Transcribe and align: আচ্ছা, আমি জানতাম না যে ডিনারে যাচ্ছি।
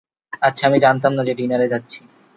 আচ্ছা, 0.41 0.63
আমি 0.67 0.77
জানতাম 0.79 1.11
না 1.15 1.23
যে 1.23 1.33
ডিনারে 1.33 1.67
যাচ্ছি। 1.67 1.99